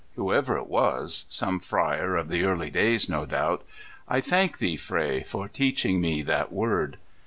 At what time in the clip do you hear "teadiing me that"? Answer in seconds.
5.47-6.51